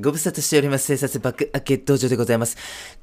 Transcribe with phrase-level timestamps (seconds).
[0.00, 0.86] ご無沙汰しております。
[0.86, 2.56] 生殺爆開け道場でございます。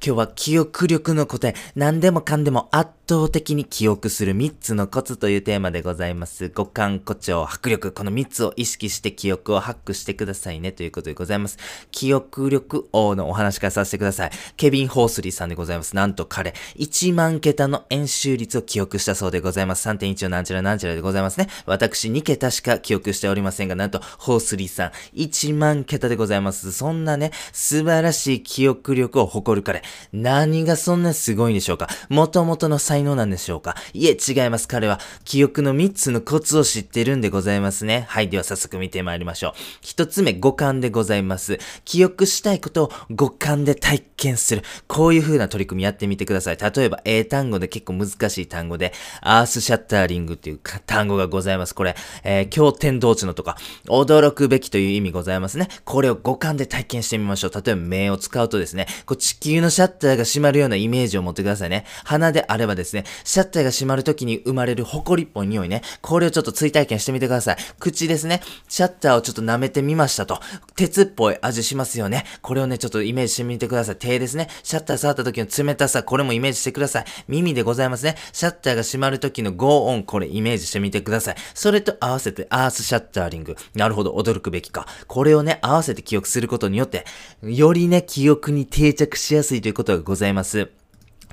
[0.03, 6.49] 今日は記憶力の答え、何でもかんでも圧倒的に記憶する3つのコツというテーマでございます。
[6.49, 11.59] 五感、誇張、迫力、この3つを意識して記憶をハックしてくださいねということでございます。
[11.91, 14.31] 記憶力王のお話からさせてください。
[14.57, 15.95] ケビン・ホースリーさんでございます。
[15.95, 19.87] なんと彼、1万桁の演習率を記憶したそうでございます。
[19.87, 21.49] 3.1のなんちらなんちらでございますね。
[21.67, 26.78] 私2桁しか記憶しておりませんが、なんと、ホースリーさん、1万桁でございます。
[26.79, 29.83] そんなね、素晴らしい記憶力を誇る彼。
[30.13, 31.89] 何がそんなすごいんでしょうか？
[32.07, 33.75] 元々の才能なんでしょうか？
[33.93, 34.69] いえ、違います。
[34.69, 38.05] 彼は、記憶の3つのコツを知ってるんでございますね。
[38.07, 39.85] はい、では早速見てまいりましょう。
[39.85, 41.59] 1つ目、五感でございます。
[41.83, 44.63] 記憶したいことを五感で体験する。
[44.87, 46.57] こういう風な取り組みやってみてください。
[46.57, 51.75] 例えば、英単語で結構難しい単語で、アースシャッターリングっていう単語がございます。
[51.75, 55.67] これ、えー、経典同地のとか、驚くべきという意味ございますね。
[55.83, 57.51] これを五感で体験してみましょう。
[57.53, 61.85] 例えば目を使うとですね、こう地球のシャッターが閉まるようなイメージを持ってくださいね。
[62.05, 65.81] 鼻であればですね、シャッターが閉まる時に生まれる埃っぽい匂いね。
[66.01, 67.57] これをちょっと追体験してみてください。
[67.79, 70.39] 口ですね、シャッターをちょっと舐めてみましたと。
[70.75, 72.25] 鉄っぽい味しますよね。
[72.41, 73.95] これをね、ちょっとイメージしてみてください。
[73.95, 77.05] 手ですね、シャッター触った時の冷たさ、これもイメージしてください。
[77.27, 78.15] 耳でございますね。
[78.33, 81.35] シャッターが閉まる時のゴーオン、これイメージしてみてください。
[81.53, 83.55] それと合わせてアースシャッターリング。
[83.75, 84.87] なるほど、驚くべきか。
[85.07, 87.05] これをね、合わせて記憶することことによって、
[87.41, 90.69] よりね、記憶に定着しやすいということがございます。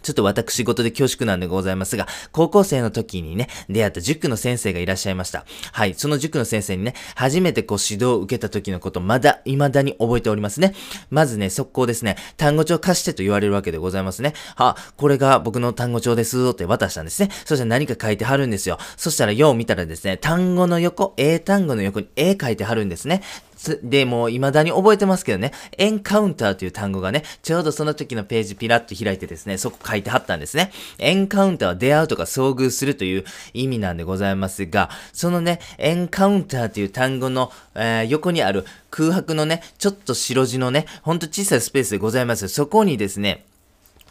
[0.06, 5.44] ちょっと私事で恐縮なんでございますが、高校生の時にね、出会った塾の先生がいらっしゃいました。
[5.72, 10.74] はい、その塾の先生にね、初めてこう指導を受けた時のこと、まだ、未だに覚えておりますね。
[11.10, 14.34] まずね、速攻ですね、単語帳貸してと言われるわけでございますね。
[14.54, 17.30] あ、これが僕の単語帳ですって渡したんですね。
[17.44, 18.78] そしたら何か書いてはるんですよ。
[18.96, 23.22] そしたらよう見たらですね、単語の横、英単語の横に絵書いてはるんですね。
[23.82, 30.70] で、もう未だに覚えてますけどね、エンカウンターという単語がね、ちょうどその時のページピラッと開いてですね、そこ書いてはったんですね。
[30.98, 42.48] エンカウンターは出会うとか遭遇するという意味なんでございますが、そのね、エンカウンターという単語の、えー、横にある空白のね、ちょっと白地のね、ほんと小さいスペースでございます。
[42.48, 43.44] そこにですね、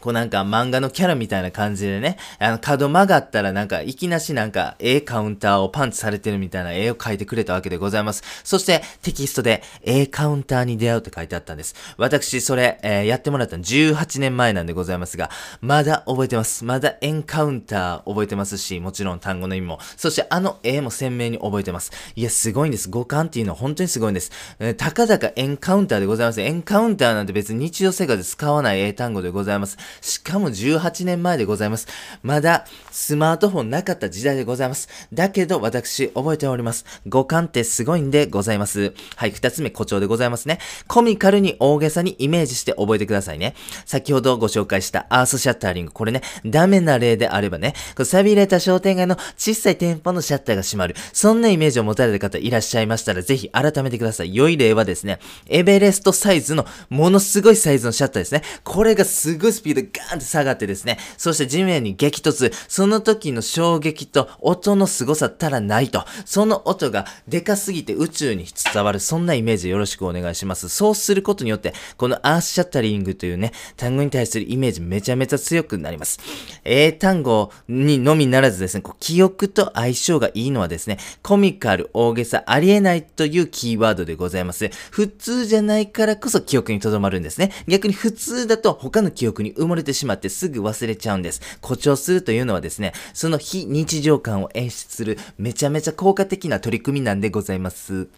[0.06, 8.22] こうなんか漫画のキャラみたいな感じでね、あの角曲がったらなんかいきなしなんか A カウンターをパンチされてるみたいな絵を描いてくれたわけでございます。
[8.44, 11.74] そしてテキストで A カウンターに出会うって書いてあったんです。
[11.96, 15.28] 私それ、えー、やってもらったの18年前なんでございますが、
[15.60, 16.64] まだ覚えてます。
[16.64, 19.80] まだエンカウンター覚えてますし、もちろん単語の意味も。
[19.96, 21.90] そしてあの絵も鮮明に覚えてます。
[22.14, 22.88] いや、すごいんです。
[22.88, 24.30] 五感っていうのは本当にすごいんです。
[24.60, 26.40] えー、たかだかエンカウンターでございます。
[26.40, 29.78] エンカウンターなんて別に日常生活で使わない英単語でございます。
[30.00, 31.86] しかも18年前でございます。
[32.22, 34.88] まだスマートフォンなかった時代でございます。
[35.12, 36.84] だけど私覚えております。
[37.06, 38.94] 五感ってすごいんでございます。
[39.16, 40.58] はい、二つ目誇張でございますね。
[40.86, 43.54] コミカルに大げさにイメージして覚えてくださいね。
[43.84, 45.92] 先ほどご紹介したアースシャッターリング。
[45.92, 50.94] これね、ダメな例であればね、錆びれた商店街の小さい店舗のシャッターが閉まる。
[51.12, 54.34] そんなイメージを持たれた方いらっしゃいましたら、ぜひ改めてください。
[54.34, 55.18] 良い例はですね、
[55.48, 58.42] エベレストサイズのものすごいサイズのシャッターですね。
[58.64, 70.68] これがすごいスピードでガーンって下がってですね、そして地面に激突、その時の衝撃と音の凄さたらないと、その音がでかすぎて宇宙に伝わる、そんなイメージよろしくお願いします。
[70.68, 76.18] そうすることによって、このアースシャッタリングというね、単語に対するイメージめちゃめちゃ強くなります。
[76.64, 84.70] 英単語にのみならずですね、こう記憶と相性がいいのはですね、コミカル、大げさ、ありえないというキーワードでございます。
[84.90, 87.52] 普通じゃないからこそ記憶に留まるんですね。
[87.68, 91.40] 逆に普通だと他の記憶に埋もれてしまってすぐ忘れちゃうんです。
[91.62, 98.08] 誇張するというのはですね、その非日常感を演出するめちゃめちゃ効果的な取り組みなんでございます。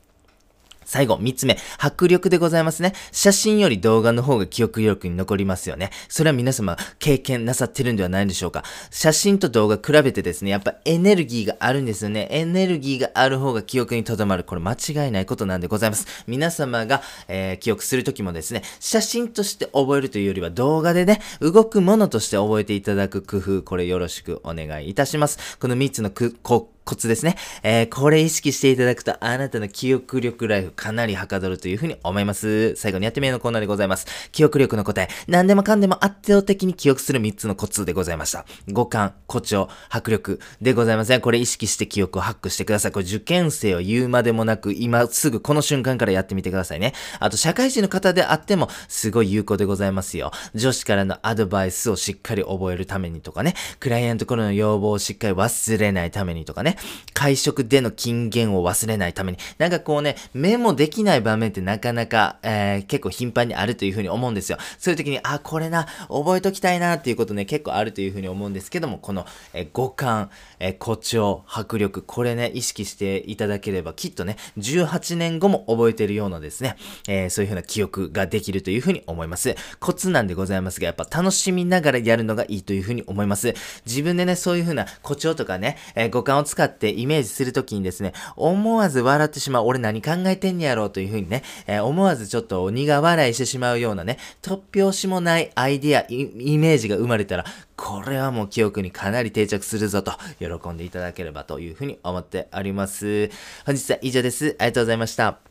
[0.88, 2.94] 最後、三つ目、迫力でございますね。
[3.12, 5.91] 写真より動画の方が記憶力に残りますよね。
[6.09, 8.65] それは皆様経験なさってるんではないでしょうか。
[8.91, 12.26] 写真と動画比べてですね、やっぱエネルギーがあるんですよね。
[12.31, 14.44] エネルギーがある方が記憶に留まる。
[14.44, 16.06] これ間違いないことなんでございます。
[16.26, 25.58] 皆様が、えー、記憶するときもですね、写真として覚えるというよりは動画でね、動くものとして覚えていただく工夫、これよろしくお願いいたします。
[25.58, 27.37] この三つのく、こ、コツですね。
[27.62, 32.75] えー、これ意識していただくと、あなたの記憶力ライフかなりはかどるというふうに思います。
[32.76, 34.06] 最後にやってみようのコーナーでございます。
[34.32, 38.46] 記憶力の答え、何でもかんでも圧倒的に記憶する3つのコツでございました。
[38.69, 41.20] 五感、誇張、迫力でございません。
[41.20, 42.93] これ意識して記憶をハックしてください。
[42.93, 46.94] これ受験生を言うまでもなく、今すぐこの瞬間からやってみてくださいね。
[47.20, 50.31] あと、社会人の方であっても、すごい有効でございますよ。
[50.55, 56.77] 女子からのアドバイスをしっかり覚えるためにとかね、クライアントからの要望をしっかり忘れないためにとかね、
[57.14, 64.58] 会食での金言を忘れないために、なんかこうね、メモできない場面ってなかなか、えー、結構頻繁にあるというふうに思うんですよ。
[64.78, 70.30] そういう時に、あ、これな、覚えときたいなっていうことね、結構あるというふうに思うんですけども、この、えー、五感、
[70.60, 76.76] えー、誇張、迫力、これね、意識していただければ、きっとね、18年後も覚えてるようなですね、
[77.08, 79.54] えー、そういうふうな記憶ができるというふうに思います。
[79.81, 83.54] コツなんでございますが、やっぱ楽しみながらやるのがいいというふうに思います。
[83.86, 97.44] 自分でね、そういうふうな誇張とかね、えー、五感を使っってイメージするときにですね、思わず笑ってしまう、俺何考えてんやろうというふうにね、えー、思わずちょっと苦笑いしてしまうようなね、突拍子もないアイディア、イメージが生まれたら、
[97.76, 103.31] これはもう記憶にかなり定着するぞと、喜んでいただければというふうに思っております。
[103.67, 104.56] 本日は以上です。
[104.59, 105.47] ありがとうございました。